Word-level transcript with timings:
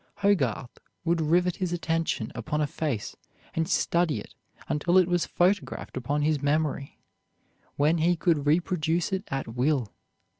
Hogarth 0.23 0.79
would 1.05 1.21
rivet 1.21 1.57
his 1.57 1.71
attention 1.71 2.31
upon 2.33 2.59
a 2.59 2.65
face 2.65 3.15
and 3.53 3.69
study 3.69 4.19
it 4.19 4.33
until 4.67 4.97
it 4.97 5.07
was 5.07 5.27
photographed 5.27 5.95
upon 5.95 6.23
his 6.23 6.41
memory, 6.41 6.97
when 7.75 7.99
he 7.99 8.15
could 8.15 8.47
reproduce 8.47 9.13
it 9.13 9.25
at 9.27 9.47
will. 9.49 9.93